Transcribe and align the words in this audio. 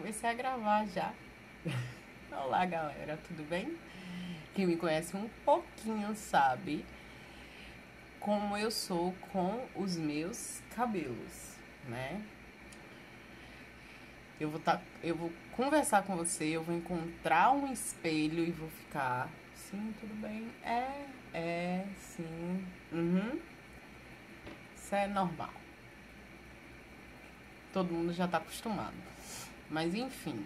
comecei 0.00 0.30
a 0.30 0.32
gravar 0.32 0.86
já. 0.86 1.12
Olá, 2.32 2.64
galera, 2.64 3.18
tudo 3.28 3.46
bem? 3.46 3.76
Quem 4.54 4.66
me 4.66 4.74
conhece 4.74 5.14
um 5.14 5.28
pouquinho 5.44 6.14
sabe 6.16 6.86
como 8.18 8.56
eu 8.56 8.70
sou 8.70 9.14
com 9.30 9.62
os 9.76 9.98
meus 9.98 10.62
cabelos, 10.74 11.54
né? 11.86 12.24
Eu 14.40 14.48
vou, 14.48 14.58
tá, 14.58 14.80
eu 15.02 15.14
vou 15.14 15.30
conversar 15.54 16.02
com 16.04 16.16
você, 16.16 16.46
eu 16.46 16.62
vou 16.62 16.74
encontrar 16.74 17.52
um 17.52 17.70
espelho 17.70 18.42
e 18.42 18.50
vou 18.50 18.70
ficar. 18.70 19.28
Sim, 19.54 19.94
tudo 20.00 20.14
bem? 20.14 20.48
É, 20.64 21.04
é, 21.34 21.84
sim. 21.98 22.66
Uhum. 22.90 23.38
Isso 24.74 24.94
é 24.94 25.06
normal. 25.06 25.52
Todo 27.70 27.92
mundo 27.92 28.14
já 28.14 28.26
tá 28.26 28.38
acostumado. 28.38 29.10
Mas 29.70 29.94
enfim. 29.94 30.44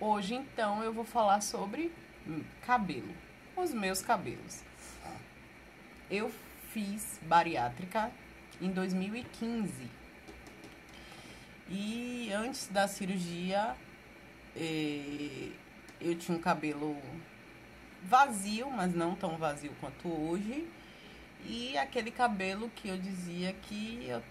Hoje 0.00 0.34
então 0.34 0.82
eu 0.82 0.92
vou 0.92 1.04
falar 1.04 1.40
sobre 1.42 1.92
cabelo. 2.62 3.14
Os 3.56 3.72
meus 3.72 4.00
cabelos. 4.00 4.62
Eu 6.10 6.32
fiz 6.72 7.20
bariátrica 7.22 8.10
em 8.60 8.70
2015. 8.70 9.90
E 11.68 12.30
antes 12.32 12.68
da 12.68 12.88
cirurgia, 12.88 13.76
eh, 14.56 15.50
eu 16.00 16.14
tinha 16.16 16.36
um 16.36 16.40
cabelo 16.40 16.96
vazio, 18.02 18.70
mas 18.70 18.94
não 18.94 19.14
tão 19.14 19.36
vazio 19.36 19.72
quanto 19.80 20.08
hoje. 20.08 20.68
E 21.46 21.76
aquele 21.76 22.10
cabelo 22.10 22.70
que 22.70 22.88
eu 22.88 22.96
dizia 22.96 23.52
que 23.52 24.04
eu 24.06 24.22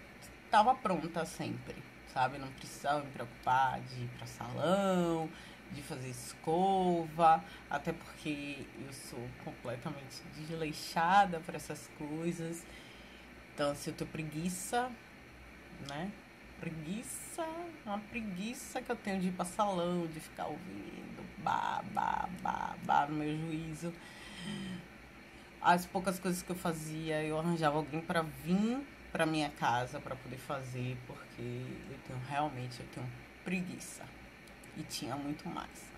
estava 0.45 0.73
pronta 0.75 1.25
sempre, 1.25 1.75
sabe? 2.13 2.37
Não 2.37 2.47
precisava 2.49 3.03
me 3.03 3.11
preocupar 3.11 3.79
de 3.81 4.03
ir 4.03 4.09
para 4.17 4.27
salão, 4.27 5.29
de 5.71 5.81
fazer 5.81 6.09
escova, 6.09 7.43
até 7.69 7.91
porque 7.91 8.65
eu 8.85 8.93
sou 8.93 9.27
completamente 9.43 10.21
desleixada 10.35 11.39
para 11.39 11.55
essas 11.55 11.89
coisas. 11.97 12.63
Então, 13.53 13.75
se 13.75 13.89
eu 13.89 13.93
tenho 13.93 14.09
preguiça, 14.09 14.91
né? 15.89 16.11
Preguiça, 16.59 17.45
uma 17.85 17.99
preguiça 17.99 18.81
que 18.81 18.91
eu 18.91 18.95
tenho 18.95 19.19
de 19.19 19.27
ir 19.27 19.31
para 19.31 19.45
salão, 19.45 20.07
de 20.07 20.19
ficar 20.19 20.45
ouvindo 20.45 21.23
bah, 21.39 21.83
bah, 21.91 22.29
bah 22.85 23.07
no 23.07 23.15
meu 23.15 23.37
juízo. 23.37 23.93
As 25.61 25.85
poucas 25.85 26.19
coisas 26.19 26.41
que 26.41 26.49
eu 26.49 26.55
fazia, 26.55 27.23
eu 27.23 27.37
arranjava 27.39 27.77
alguém 27.77 28.01
para 28.01 28.21
vir 28.21 28.85
para 29.13 29.27
minha 29.27 29.51
casa 29.51 29.99
para 29.99 30.15
poder 30.15 30.37
fazer, 30.37 30.97
porque 31.05 31.39
eu 31.39 31.99
tenho 32.07 32.19
realmente 32.27 32.79
eu 32.79 32.87
tenho 32.87 33.07
preguiça 33.45 34.03
e 34.75 34.81
tinha 34.81 35.15
muito 35.15 35.47
mais. 35.47 35.93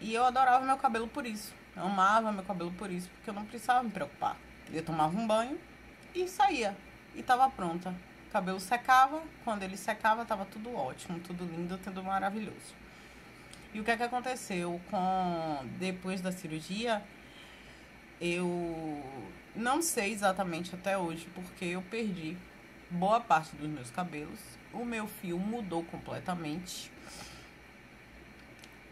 E 0.00 0.14
eu 0.14 0.24
adorava 0.24 0.64
meu 0.64 0.76
cabelo 0.76 1.08
por 1.08 1.26
isso. 1.26 1.52
Eu 1.76 1.82
amava 1.82 2.30
meu 2.30 2.44
cabelo 2.44 2.70
por 2.72 2.90
isso, 2.90 3.10
porque 3.10 3.28
eu 3.28 3.34
não 3.34 3.44
precisava 3.44 3.82
me 3.82 3.90
preocupar. 3.90 4.36
Eu 4.72 4.84
tomava 4.84 5.18
um 5.18 5.26
banho 5.26 5.58
e 6.14 6.28
saía. 6.28 6.76
E 7.14 7.22
tava 7.24 7.50
pronta. 7.50 7.92
O 8.28 8.30
cabelo 8.30 8.60
secava, 8.60 9.22
quando 9.44 9.64
ele 9.64 9.76
secava, 9.76 10.24
tava 10.24 10.44
tudo 10.44 10.72
ótimo, 10.74 11.18
tudo 11.18 11.44
lindo, 11.44 11.76
tudo 11.78 12.04
maravilhoso. 12.04 12.74
E 13.74 13.80
o 13.80 13.84
que 13.84 13.90
é 13.90 13.96
que 13.96 14.02
aconteceu 14.04 14.80
com 14.90 15.66
depois 15.78 16.20
da 16.20 16.30
cirurgia? 16.30 17.02
Eu 18.20 19.02
não 19.54 19.80
sei 19.80 20.12
exatamente 20.12 20.74
até 20.74 20.98
hoje 20.98 21.28
porque 21.34 21.64
eu 21.64 21.82
perdi 21.82 22.36
boa 22.90 23.20
parte 23.20 23.54
dos 23.56 23.68
meus 23.68 23.90
cabelos. 23.90 24.40
O 24.72 24.84
meu 24.84 25.06
fio 25.06 25.38
mudou 25.38 25.84
completamente. 25.84 26.90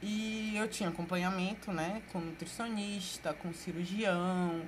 E 0.02 0.56
eu 0.56 0.68
tinha 0.68 0.88
acompanhamento, 0.88 1.72
né, 1.72 2.02
com 2.12 2.20
nutricionista, 2.20 3.32
com 3.32 3.52
cirurgião. 3.52 4.62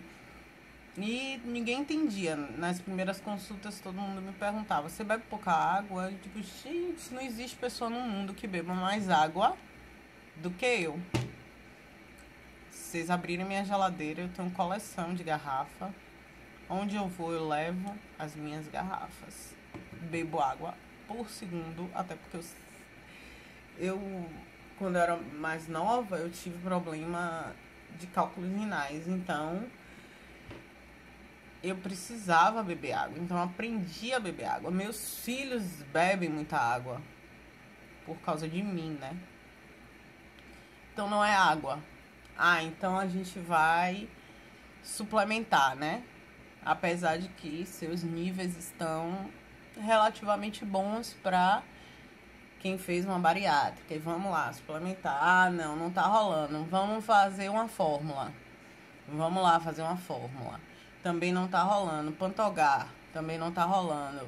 E 0.97 1.41
ninguém 1.45 1.81
entendia. 1.81 2.35
Nas 2.35 2.81
primeiras 2.81 3.21
consultas 3.21 3.79
todo 3.81 3.95
mundo 3.95 4.21
me 4.21 4.33
perguntava: 4.33 4.89
"Você 4.89 5.05
bebe 5.05 5.23
pouca 5.31 5.53
água?" 5.53 6.11
Eu 6.11 6.19
digo: 6.19 6.43
"Gente, 6.43 7.15
não 7.15 7.23
existe 7.23 7.57
pessoa 7.57 7.89
no 7.89 8.01
mundo 8.01 8.35
que 8.35 8.49
beba 8.49 8.75
mais 8.75 9.09
água 9.09 9.57
do 10.37 10.51
que 10.51 10.67
eu." 10.67 10.99
Vocês 12.89 13.11
abrirem 13.11 13.45
minha 13.45 13.63
geladeira, 13.67 14.23
eu 14.23 14.31
tenho 14.31 14.51
coleção 14.51 15.13
de 15.13 15.23
garrafa 15.23 15.93
Onde 16.71 16.97
eu 16.97 17.07
vou, 17.07 17.35
eu 17.35 17.47
levo 17.47 17.95
as 18.19 18.35
minhas 18.35 18.67
garrafas. 18.67 19.55
Bebo 20.11 20.41
água 20.41 20.75
por 21.07 21.29
segundo, 21.29 21.91
até 21.95 22.15
porque 22.15 22.39
eu, 22.39 22.45
eu 23.79 24.31
quando 24.79 24.97
eu 24.97 25.03
era 25.03 25.17
mais 25.19 25.69
nova, 25.69 26.17
eu 26.17 26.31
tive 26.31 26.57
problema 26.61 27.55
de 27.99 28.07
cálculos 28.07 28.51
renais, 28.51 29.07
então 29.07 29.67
eu 31.63 31.77
precisava 31.77 32.63
beber 32.63 32.95
água, 32.95 33.19
então 33.19 33.37
aprendi 33.43 34.15
a 34.15 34.19
beber 34.19 34.47
água. 34.47 34.71
Meus 34.71 35.23
filhos 35.23 35.63
bebem 35.93 36.31
muita 36.31 36.57
água 36.57 37.03
por 38.07 38.17
causa 38.21 38.49
de 38.49 38.63
mim, 38.63 38.97
né? 38.99 39.15
Então 40.95 41.11
não 41.11 41.23
é 41.23 41.35
água. 41.35 41.79
Ah, 42.39 42.63
então 42.63 42.97
a 42.97 43.07
gente 43.07 43.39
vai 43.41 44.09
suplementar, 44.83 45.75
né? 45.75 46.03
apesar 46.69 47.17
de 47.17 47.29
que 47.29 47.65
seus 47.65 48.03
níveis 48.03 48.55
estão 48.57 49.31
relativamente 49.81 50.67
bons 50.67 51.17
para 51.23 51.63
quem 52.59 52.77
fez 52.77 53.07
uma 53.07 53.19
bariátrica. 53.19 53.95
E 53.95 53.99
vamos 53.99 54.31
lá, 54.31 54.53
suplementar. 54.53 55.19
Ah, 55.19 55.51
não, 55.51 55.77
não 55.77 55.91
tá 55.91 56.03
rolando. 56.03 56.65
Vamos 56.65 57.05
fazer 57.07 57.49
uma 57.49 57.69
fórmula. 57.69 58.33
Vamos 59.09 59.43
lá 59.43 59.59
fazer 59.59 59.81
uma 59.81 59.97
fórmula. 59.97 60.61
Também 61.03 61.33
não 61.33 61.49
tá 61.49 61.63
rolando. 61.63 62.13
Pantogar, 62.13 62.89
também 63.15 63.39
não 63.39 63.51
tá 63.51 63.65
rolando. 63.65 64.27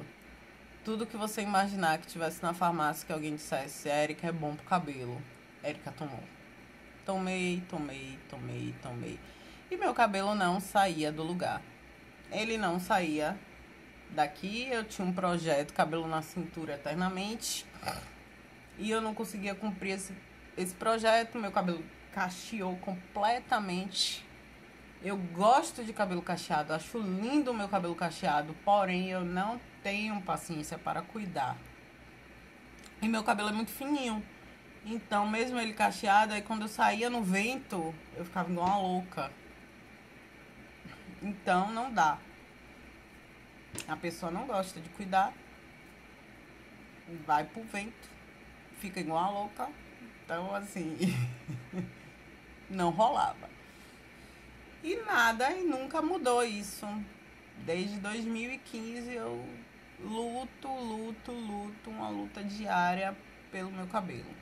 Tudo 0.83 1.05
que 1.05 1.17
você 1.17 1.43
imaginar 1.43 1.99
que 1.99 2.07
tivesse 2.07 2.41
na 2.41 2.55
farmácia 2.55 3.05
que 3.05 3.13
alguém 3.13 3.35
dissesse, 3.35 3.87
Érica 3.87 4.27
é 4.27 4.31
bom 4.31 4.55
pro 4.55 4.65
cabelo. 4.65 5.21
Érica 5.61 5.91
tomou. 5.91 6.23
Tomei, 7.05 7.63
tomei, 7.69 8.17
tomei, 8.29 8.75
tomei. 8.81 9.19
E 9.69 9.77
meu 9.77 9.93
cabelo 9.93 10.35
não 10.35 10.59
saía 10.59 11.11
do 11.11 11.23
lugar 11.23 11.61
ele 12.31 12.57
não 12.57 12.79
saía 12.79 13.37
daqui. 14.09 14.67
Eu 14.69 14.83
tinha 14.85 15.05
um 15.05 15.13
projeto, 15.13 15.73
cabelo 15.73 16.07
na 16.07 16.21
cintura 16.21 16.73
eternamente. 16.75 17.65
E 18.77 18.89
eu 18.89 19.01
não 19.01 19.13
conseguia 19.13 19.53
cumprir 19.53 19.91
esse, 19.91 20.15
esse 20.57 20.73
projeto. 20.73 21.37
Meu 21.37 21.51
cabelo 21.51 21.83
cacheou 22.13 22.75
completamente. 22.77 24.25
Eu 25.03 25.17
gosto 25.17 25.83
de 25.83 25.91
cabelo 25.91 26.21
cacheado, 26.21 26.73
acho 26.73 26.99
lindo 26.99 27.49
o 27.49 27.53
meu 27.55 27.67
cabelo 27.67 27.95
cacheado, 27.95 28.55
porém 28.63 29.09
eu 29.09 29.25
não 29.25 29.59
tenho 29.81 30.21
paciência 30.21 30.77
para 30.77 31.01
cuidar. 31.01 31.57
E 33.01 33.07
meu 33.07 33.23
cabelo 33.23 33.49
é 33.49 33.51
muito 33.51 33.71
fininho. 33.71 34.23
Então, 34.85 35.27
mesmo 35.27 35.59
ele 35.59 35.73
cacheado, 35.73 36.33
aí 36.33 36.41
quando 36.41 36.63
eu 36.63 36.67
saía 36.67 37.09
no 37.09 37.21
vento, 37.21 37.93
eu 38.15 38.25
ficava 38.25 38.51
igual 38.51 38.67
uma 38.67 38.77
louca. 38.77 39.31
Então 41.21 41.71
não 41.71 41.93
dá. 41.93 42.17
A 43.87 43.95
pessoa 43.95 44.31
não 44.31 44.47
gosta 44.47 44.79
de 44.79 44.89
cuidar, 44.89 45.31
vai 47.25 47.43
pro 47.43 47.63
vento, 47.63 48.09
fica 48.79 48.99
igual 48.99 49.21
uma 49.21 49.39
louca. 49.39 49.69
Então, 50.23 50.53
assim, 50.55 50.97
não 52.69 52.89
rolava. 52.89 53.49
E 54.83 54.95
nada, 55.05 55.51
e 55.51 55.63
nunca 55.63 56.01
mudou 56.01 56.43
isso. 56.43 56.87
Desde 57.65 57.99
2015 57.99 59.13
eu 59.13 59.45
luto, 59.99 60.67
luto, 60.67 61.31
luto, 61.31 61.89
uma 61.91 62.09
luta 62.09 62.43
diária 62.43 63.15
pelo 63.51 63.71
meu 63.71 63.85
cabelo. 63.85 64.40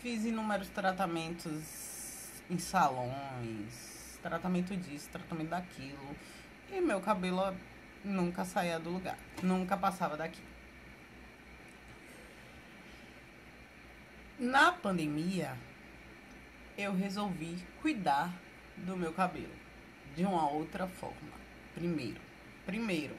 Fiz 0.00 0.24
inúmeros 0.24 0.70
tratamentos 0.70 2.40
em 2.48 2.58
salões, 2.58 4.18
tratamento 4.22 4.74
disso, 4.74 5.10
tratamento 5.10 5.50
daquilo. 5.50 6.16
E 6.72 6.80
meu 6.80 7.02
cabelo 7.02 7.54
nunca 8.02 8.46
saía 8.46 8.80
do 8.80 8.88
lugar, 8.88 9.18
nunca 9.42 9.76
passava 9.76 10.16
daqui. 10.16 10.40
Na 14.38 14.72
pandemia, 14.72 15.54
eu 16.78 16.94
resolvi 16.94 17.62
cuidar 17.82 18.32
do 18.78 18.96
meu 18.96 19.12
cabelo 19.12 19.52
de 20.16 20.24
uma 20.24 20.48
outra 20.48 20.86
forma. 20.86 21.32
Primeiro, 21.74 22.22
primeiro, 22.64 23.14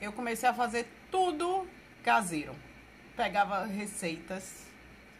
eu 0.00 0.10
comecei 0.10 0.48
a 0.48 0.54
fazer 0.54 0.88
tudo 1.10 1.68
caseiro. 2.02 2.56
Pegava 3.14 3.66
receitas 3.66 4.71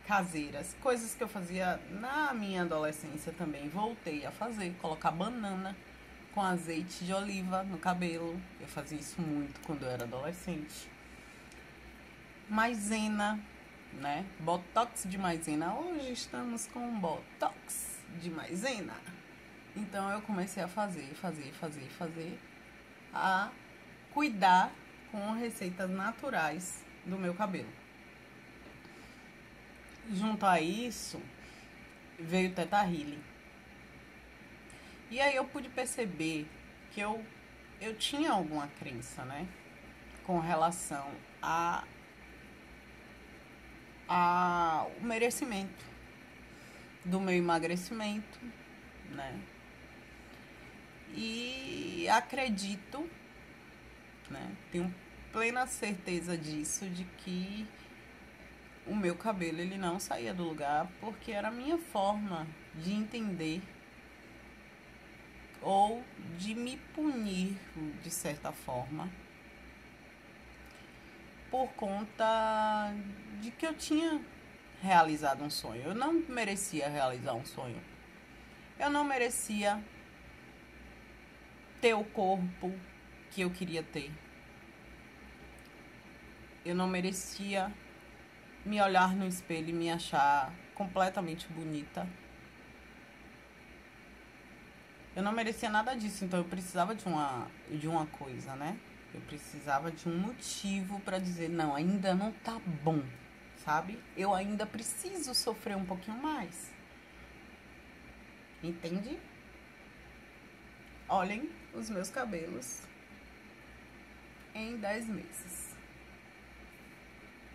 caseiras, 0.07 0.75
coisas 0.83 1.15
que 1.15 1.23
eu 1.23 1.29
fazia 1.29 1.81
na 1.91 2.35
minha 2.35 2.63
adolescência 2.63 3.33
também, 3.33 3.69
voltei 3.69 4.27
a 4.27 4.31
fazer, 4.31 4.75
colocar 4.81 5.11
banana 5.11 5.77
com 6.35 6.41
azeite 6.41 7.05
de 7.05 7.13
oliva 7.13 7.63
no 7.63 7.79
cabelo. 7.79 8.41
Eu 8.61 8.67
fazia 8.67 8.99
isso 8.99 9.21
muito 9.21 9.61
quando 9.61 9.85
eu 9.85 9.91
era 9.91 10.05
adolescente. 10.05 10.91
maisena, 12.49 13.39
né? 13.95 14.27
Botox 14.41 15.05
de 15.07 15.17
maisena. 15.17 15.75
Hoje 15.75 16.13
estamos 16.13 16.67
com 16.67 16.99
botox 16.99 17.99
de 18.21 18.31
maisena. 18.31 18.95
Então 19.77 20.11
eu 20.11 20.21
comecei 20.23 20.63
a 20.63 20.69
fazer, 20.69 21.15
fazer, 21.15 21.53
fazer, 21.53 21.89
fazer, 21.91 22.39
a 23.15 23.51
cuidar 24.13 24.71
com 25.11 25.33
receitas 25.33 25.89
naturais 25.91 26.83
do 27.07 27.19
meu 27.19 27.35
cabelo. 27.35 27.82
Junto 30.13 30.45
a 30.45 30.61
isso, 30.61 31.21
veio 32.19 32.51
o 32.51 32.53
Teta 32.53 32.83
Healing. 32.83 33.23
E 35.11 35.21
aí 35.21 35.37
eu 35.37 35.45
pude 35.45 35.69
perceber 35.71 36.47
que 36.91 37.01
eu, 37.01 37.25
eu 37.81 37.97
tinha 37.97 38.31
alguma 38.31 38.69
crença, 38.79 39.25
né? 39.25 39.47
Com 40.27 40.39
relação 40.39 41.11
a, 41.41 41.85
a 44.07 44.87
o 45.01 45.05
merecimento 45.05 45.85
do 47.05 47.19
meu 47.19 47.35
emagrecimento, 47.35 48.39
né? 49.11 49.41
E 51.15 52.07
acredito, 52.11 53.09
né? 54.31 54.55
Tenho 54.71 54.95
plena 55.33 55.67
certeza 55.67 56.37
disso, 56.37 56.87
de 56.87 57.05
que 57.19 57.67
meu 59.03 59.17
cabelo 59.17 59.59
ele 59.59 59.77
não 59.77 59.99
saía 59.99 60.33
do 60.33 60.45
lugar 60.45 60.89
porque 61.01 61.33
era 61.33 61.49
a 61.49 61.51
minha 61.51 61.77
forma 61.77 62.47
de 62.73 62.93
entender 62.93 63.61
ou 65.61 66.05
de 66.39 66.55
me 66.55 66.77
punir 66.95 67.59
de 68.01 68.11
certa 68.13 68.53
forma 68.53 69.11
por 71.51 71.67
conta 71.73 72.95
de 73.41 73.51
que 73.51 73.67
eu 73.67 73.75
tinha 73.75 74.21
realizado 74.81 75.43
um 75.43 75.51
sonho. 75.51 75.83
Eu 75.83 75.95
não 75.97 76.13
merecia 76.13 76.89
realizar 76.89 77.35
um 77.35 77.45
sonho. 77.45 77.83
Eu 78.79 78.89
não 78.89 79.03
merecia 79.03 79.83
ter 81.81 81.95
o 81.95 82.05
corpo 82.05 82.73
que 83.33 83.41
eu 83.41 83.51
queria 83.51 83.83
ter. 83.83 84.13
Eu 86.65 86.77
não 86.77 86.87
merecia 86.87 87.73
me 88.65 88.81
olhar 88.81 89.15
no 89.15 89.27
espelho 89.27 89.71
e 89.71 89.73
me 89.73 89.91
achar 89.91 90.53
completamente 90.75 91.49
bonita. 91.49 92.09
Eu 95.15 95.23
não 95.23 95.33
merecia 95.33 95.69
nada 95.69 95.95
disso, 95.95 96.25
então 96.25 96.39
eu 96.39 96.45
precisava 96.45 96.95
de 96.95 97.05
uma, 97.07 97.47
de 97.71 97.87
uma 97.87 98.07
coisa, 98.07 98.55
né? 98.57 98.79
Eu 99.13 99.21
precisava 99.23 99.91
de 99.91 100.09
um 100.09 100.17
motivo 100.17 100.99
para 101.01 101.19
dizer, 101.19 101.51
não, 101.51 101.75
ainda 101.75 102.15
não 102.15 102.33
tá 102.33 102.59
bom, 102.83 103.03
sabe? 103.63 104.03
Eu 104.17 104.35
ainda 104.35 104.65
preciso 104.65 105.35
sofrer 105.35 105.77
um 105.77 105.85
pouquinho 105.85 106.17
mais. 106.17 106.73
Entende? 108.63 109.19
Olhem 111.09 111.51
os 111.75 111.91
meus 111.91 112.09
cabelos 112.09 112.81
em 114.55 114.79
10 114.79 115.09
meses. 115.09 115.62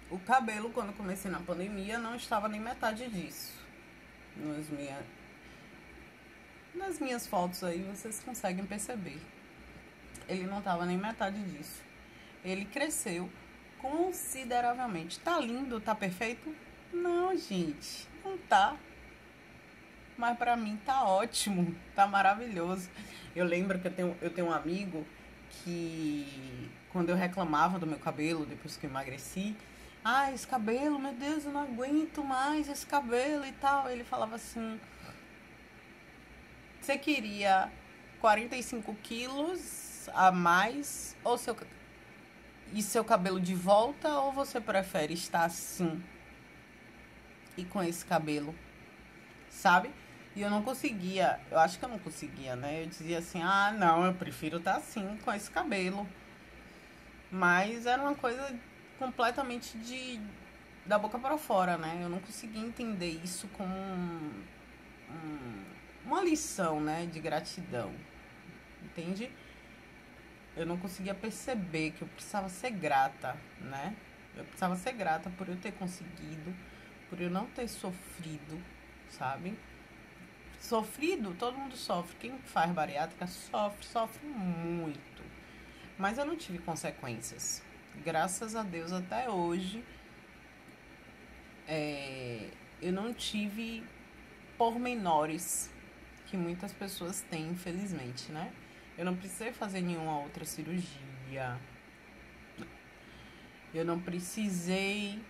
O 0.10 0.18
cabelo, 0.20 0.70
quando 0.70 0.96
comecei 0.96 1.30
na 1.30 1.40
pandemia, 1.40 1.98
não 1.98 2.16
estava 2.16 2.48
nem 2.48 2.60
metade 2.60 3.08
disso. 3.10 3.54
Nas, 4.38 4.70
minha... 4.70 5.00
Nas 6.74 7.00
minhas 7.00 7.28
fotos 7.28 7.64
aí, 7.64 7.82
vocês 7.84 8.22
conseguem 8.24 8.66
perceber. 8.66 9.20
Ele 10.30 10.46
não 10.46 10.60
estava 10.60 10.86
nem 10.86 10.98
metade 10.98 11.42
disso. 11.44 11.82
Ele 12.44 12.66
cresceu 12.66 13.30
consideravelmente. 13.80 15.20
Tá 15.20 15.40
lindo, 15.40 15.80
tá 15.82 15.94
perfeito? 15.94 16.56
Não, 16.94 17.36
gente, 17.36 18.08
não 18.24 18.38
tá. 18.38 18.78
Mas 20.18 20.38
para 20.38 20.56
mim 20.56 20.80
tá 20.86 21.04
ótimo, 21.06 21.76
tá 21.96 22.08
maravilhoso. 22.08 22.90
Eu 23.36 23.46
lembro 23.46 23.78
que 23.80 23.88
eu 23.88 23.94
tenho, 23.94 24.18
eu 24.22 24.30
tenho 24.30 24.48
um 24.48 24.54
amigo 24.54 25.06
que 25.50 26.72
quando 26.92 27.10
eu 27.10 27.16
reclamava 27.16 27.78
do 27.78 27.86
meu 27.86 28.00
cabelo 28.00 28.46
depois 28.46 28.78
que 28.78 28.86
eu 28.86 28.90
emagreci, 28.90 29.56
ah, 30.10 30.32
esse 30.32 30.48
cabelo, 30.48 30.98
meu 30.98 31.14
Deus, 31.14 31.44
eu 31.44 31.52
não 31.52 31.64
aguento 31.64 32.24
mais 32.24 32.70
esse 32.70 32.86
cabelo 32.86 33.46
e 33.46 33.52
tal. 33.52 33.90
Ele 33.90 34.06
falava 34.06 34.36
assim: 34.36 34.80
Você 36.80 36.98
queria 36.98 37.70
45 38.22 38.96
quilos 39.04 40.10
a 40.14 40.32
mais 40.32 41.14
ou 41.26 41.38
seu, 41.38 41.58
e 42.72 42.82
seu 42.82 43.04
cabelo 43.04 43.38
de 43.38 43.54
volta 43.54 44.18
ou 44.20 44.32
você 44.32 44.62
prefere 44.62 45.14
estar 45.14 45.44
assim 45.44 46.02
e 47.58 47.66
com 47.66 47.84
esse 47.84 48.06
cabelo? 48.06 48.56
Sabe? 49.50 49.92
E 50.38 50.42
eu 50.42 50.50
não 50.50 50.62
conseguia, 50.64 51.38
eu 51.52 51.60
acho 51.60 51.78
que 51.78 51.84
eu 51.84 51.90
não 51.90 52.00
conseguia, 52.00 52.56
né? 52.56 52.84
Eu 52.84 52.88
dizia 52.88 53.18
assim: 53.18 53.42
Ah, 53.44 53.76
não, 53.78 54.06
eu 54.06 54.14
prefiro 54.14 54.56
estar 54.56 54.78
assim 54.78 55.18
com 55.26 55.34
esse 55.34 55.52
cabelo. 55.52 56.08
Mas 57.30 57.86
era 57.86 58.02
uma 58.02 58.16
coisa 58.16 58.58
completamente 58.98 59.78
de 59.78 60.20
da 60.88 60.98
boca 60.98 61.20
para 61.20 61.38
fora, 61.38 61.78
né? 61.78 62.00
Eu 62.02 62.10
não 62.10 62.20
consegui 62.20 62.60
entender 62.60 63.20
isso 63.24 63.48
como 63.50 63.76
um, 63.76 64.44
um, 65.10 65.64
uma 66.06 66.24
lição, 66.24 66.80
né, 66.80 67.06
de 67.06 67.20
gratidão. 67.20 67.94
Entende? 68.82 69.30
Eu 70.56 70.66
não 70.66 70.78
conseguia 70.78 71.14
perceber 71.14 71.92
que 71.92 72.02
eu 72.02 72.08
precisava 72.08 72.48
ser 72.48 72.72
grata, 72.72 73.36
né? 73.60 73.96
Eu 74.36 74.46
precisava 74.46 74.76
ser 74.76 74.94
grata 74.94 75.30
por 75.32 75.50
eu 75.50 75.58
ter 75.58 75.74
conseguido, 75.74 76.56
por 77.10 77.20
eu 77.20 77.30
não 77.30 77.48
ter 77.48 77.68
sofrido, 77.68 78.64
sabe? 79.10 79.58
Sofrido, 80.60 81.36
todo 81.38 81.58
mundo 81.58 81.76
sofre. 81.76 82.16
Quem 82.18 82.38
faz 82.40 82.72
bariátrica 82.72 83.28
sofre, 83.28 83.86
sofre 83.86 84.26
muito. 84.26 85.22
Mas 85.98 86.18
eu 86.18 86.26
não 86.26 86.36
tive 86.36 86.60
consequências 86.60 87.62
graças 88.04 88.56
a 88.56 88.64
Deus 88.64 88.92
até 88.92 89.30
hoje 89.30 89.84
é, 91.68 92.50
eu 92.82 92.94
não 92.94 93.14
tive 93.14 93.84
pormenores 94.58 95.70
que 96.28 96.38
muitas 96.38 96.74
pessoas 96.74 97.22
têm, 97.30 97.50
infelizmente, 97.50 98.32
né? 98.32 98.52
Eu 98.98 99.06
não 99.06 99.16
precisei 99.16 99.52
fazer 99.52 99.82
nenhuma 99.82 100.20
outra 100.20 100.46
cirurgia. 100.46 101.60
Eu 103.74 103.86
não 103.86 104.00
precisei, 104.00 105.22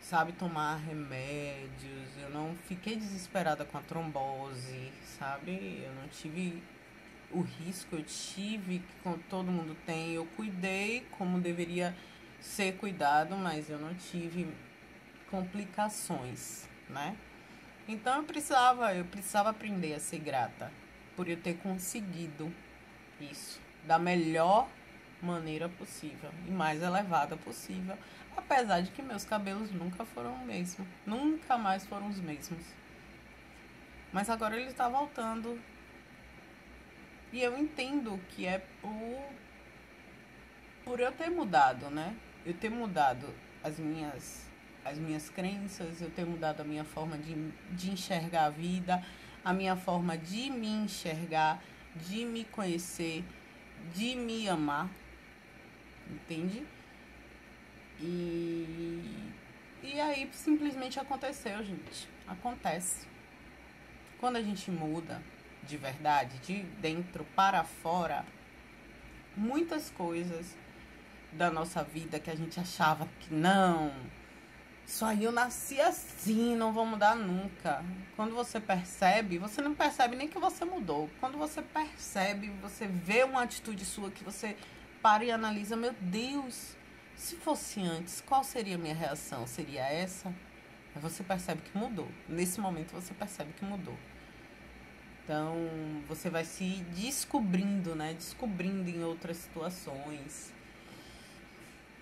sabe, 0.00 0.32
tomar 0.32 0.76
remédios. 0.76 2.16
Eu 2.20 2.30
não 2.30 2.54
fiquei 2.66 2.96
desesperada 2.96 3.64
com 3.64 3.78
a 3.78 3.80
trombose, 3.80 4.92
sabe? 5.18 5.82
Eu 5.84 5.94
não 5.94 6.08
tive 6.08 6.62
o 7.30 7.40
risco 7.40 7.96
eu 7.96 8.02
tive, 8.04 8.78
que 8.78 9.18
todo 9.28 9.50
mundo 9.50 9.76
tem, 9.86 10.12
eu 10.12 10.26
cuidei 10.36 11.06
como 11.12 11.40
deveria 11.40 11.94
ser 12.40 12.76
cuidado, 12.76 13.36
mas 13.36 13.70
eu 13.70 13.78
não 13.78 13.94
tive 13.94 14.46
complicações, 15.30 16.68
né? 16.88 17.16
Então 17.88 18.18
eu 18.18 18.24
precisava, 18.24 18.94
eu 18.94 19.04
precisava 19.04 19.50
aprender 19.50 19.94
a 19.94 20.00
ser 20.00 20.18
grata 20.18 20.72
por 21.16 21.28
eu 21.28 21.36
ter 21.36 21.54
conseguido 21.58 22.52
isso 23.20 23.60
da 23.86 23.98
melhor 23.98 24.68
maneira 25.20 25.68
possível 25.68 26.30
e 26.46 26.50
mais 26.50 26.82
elevada 26.82 27.36
possível, 27.36 27.96
apesar 28.36 28.80
de 28.80 28.90
que 28.90 29.02
meus 29.02 29.24
cabelos 29.24 29.70
nunca 29.70 30.04
foram 30.04 30.34
o 30.34 30.44
mesmo, 30.44 30.86
nunca 31.06 31.56
mais 31.56 31.86
foram 31.86 32.08
os 32.08 32.20
mesmos. 32.20 32.64
Mas 34.12 34.30
agora 34.30 34.56
ele 34.56 34.70
está 34.70 34.88
voltando 34.88 35.58
e 37.34 37.42
eu 37.42 37.58
entendo 37.58 38.16
que 38.28 38.46
é 38.46 38.60
por, 38.80 39.28
por 40.84 41.00
eu 41.00 41.10
ter 41.10 41.28
mudado, 41.28 41.90
né? 41.90 42.14
Eu 42.46 42.54
ter 42.54 42.70
mudado 42.70 43.26
as 43.60 43.76
minhas, 43.76 44.46
as 44.84 44.98
minhas 44.98 45.28
crenças, 45.30 46.00
eu 46.00 46.08
ter 46.10 46.24
mudado 46.24 46.60
a 46.60 46.64
minha 46.64 46.84
forma 46.84 47.18
de, 47.18 47.34
de 47.72 47.90
enxergar 47.90 48.44
a 48.44 48.50
vida, 48.50 49.04
a 49.44 49.52
minha 49.52 49.74
forma 49.74 50.16
de 50.16 50.48
me 50.48 50.68
enxergar, 50.68 51.60
de 51.96 52.24
me 52.24 52.44
conhecer, 52.44 53.24
de 53.92 54.14
me 54.14 54.48
amar. 54.48 54.88
Entende? 56.08 56.64
E, 58.00 59.32
e 59.82 60.00
aí 60.00 60.30
simplesmente 60.32 61.00
aconteceu, 61.00 61.64
gente. 61.64 62.08
Acontece. 62.28 63.08
Quando 64.20 64.36
a 64.36 64.42
gente 64.42 64.70
muda, 64.70 65.20
de 65.66 65.76
verdade, 65.76 66.38
de 66.38 66.62
dentro 66.80 67.24
para 67.36 67.64
fora, 67.64 68.24
muitas 69.36 69.90
coisas 69.90 70.56
da 71.32 71.50
nossa 71.50 71.82
vida 71.82 72.20
que 72.20 72.30
a 72.30 72.36
gente 72.36 72.60
achava 72.60 73.08
que 73.20 73.34
não, 73.34 73.92
aí 75.02 75.24
eu 75.24 75.32
nasci 75.32 75.80
assim, 75.80 76.54
não 76.54 76.72
vou 76.72 76.86
mudar 76.86 77.16
nunca. 77.16 77.84
Quando 78.14 78.34
você 78.34 78.60
percebe, 78.60 79.38
você 79.38 79.60
não 79.60 79.74
percebe 79.74 80.14
nem 80.14 80.28
que 80.28 80.38
você 80.38 80.64
mudou. 80.64 81.10
Quando 81.18 81.36
você 81.38 81.62
percebe, 81.62 82.50
você 82.62 82.86
vê 82.86 83.24
uma 83.24 83.42
atitude 83.42 83.84
sua 83.84 84.10
que 84.10 84.22
você 84.22 84.56
para 85.02 85.24
e 85.24 85.30
analisa, 85.30 85.76
meu 85.76 85.92
Deus, 86.00 86.76
Se 87.16 87.36
fosse 87.36 87.80
antes, 87.80 88.20
qual 88.20 88.42
seria 88.42 88.74
a 88.74 88.78
minha 88.78 88.94
reação? 88.94 89.46
Seria 89.46 89.82
essa? 89.82 90.28
Aí 90.94 91.00
você 91.00 91.22
percebe 91.22 91.62
que 91.62 91.76
mudou. 91.76 92.08
Nesse 92.28 92.60
momento 92.60 92.92
você 92.92 93.14
percebe 93.14 93.52
que 93.52 93.64
mudou. 93.64 93.96
Então, 95.24 95.56
você 96.06 96.28
vai 96.28 96.44
se 96.44 96.84
descobrindo, 96.94 97.94
né? 97.94 98.12
Descobrindo 98.12 98.90
em 98.90 99.02
outras 99.02 99.38
situações. 99.38 100.52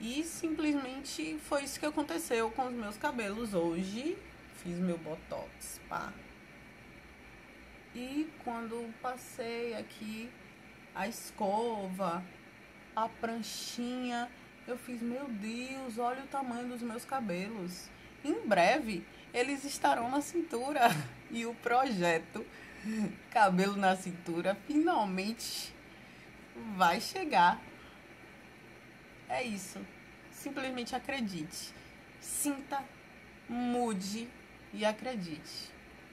E 0.01 0.25
simplesmente 0.25 1.39
foi 1.45 1.63
isso 1.63 1.79
que 1.79 1.87
aconteceu 1.87 2.51
com 2.51 2.67
os 2.67 2.73
meus 2.73 2.97
cabelos 2.97 3.55
hoje. 3.55 4.19
Fiz 4.57 4.77
meu 4.77 4.99
botox, 4.99 5.81
pá. 5.89 6.13
E 7.95 8.29
quando 8.43 8.93
passei 9.01 9.75
aqui 9.75 10.29
a 10.93 11.07
escova, 11.07 12.25
a 12.97 13.09
pranchinha, 13.09 14.29
eu 14.67 14.77
fiz, 14.77 15.01
meu 15.01 15.29
Deus, 15.29 15.97
olha 15.97 16.25
o 16.25 16.27
tamanho 16.27 16.67
dos 16.67 16.83
meus 16.83 17.05
cabelos. 17.05 17.89
Em 18.25 18.47
breve 18.47 19.05
eles 19.33 19.65
estarão 19.65 20.11
na 20.11 20.21
cintura. 20.21 20.89
E 21.35 21.47
o 21.47 21.55
projeto 21.55 22.45
Cabelo 23.31 23.77
na 23.77 23.97
Cintura 23.97 24.57
finalmente 24.67 25.75
vai 26.77 27.01
chegar. 27.01 27.61
É 29.29 29.43
isso. 29.43 29.81
Simplesmente 30.31 30.95
acredite. 30.95 31.73
Sinta, 32.21 32.83
mude 33.49 34.29
e 34.73 34.85
acredite. 34.85 35.71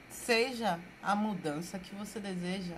Seja 0.08 0.78
a 1.02 1.14
mudança 1.14 1.78
que 1.78 1.94
você 1.94 2.20
deseja. 2.20 2.76